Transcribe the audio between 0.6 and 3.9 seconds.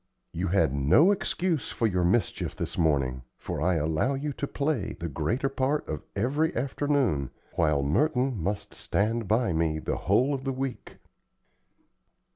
no excuse for your mischief this morning, for I